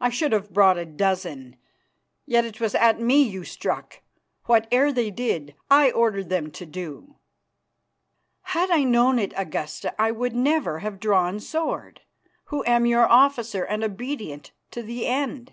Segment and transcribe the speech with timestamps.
[0.00, 1.54] I should have brought a dozen.
[2.24, 4.00] Yet it was at me you struck.
[4.46, 7.14] Whate'er they did I ordered them to do."
[8.42, 12.00] "Had I known it, Augusta, I would never have drawn sword,
[12.46, 15.52] who am your officer and obedient to the end."